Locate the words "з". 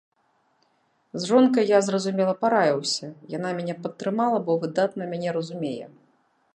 1.19-1.29